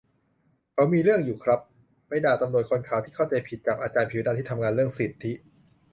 [0.73, 1.59] เขามีเรื่องอยู่ครับ
[2.07, 5.31] ไปด่าตำรวจคนขาวที่เข้าใจผิด จับอาจารย์ผิวดำที่ทำงานเรื่องสิทธิ